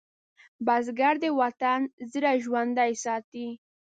[0.65, 1.79] بزګر د وطن
[2.11, 3.47] زړه ژوندی ساتي